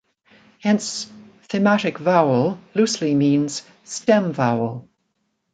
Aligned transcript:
Hence, 0.61 1.11
"thematic 1.43 1.99
vowel" 1.99 2.57
loosely 2.73 3.13
means 3.13 3.61
"stem 3.83 4.33
vowel". 4.33 4.89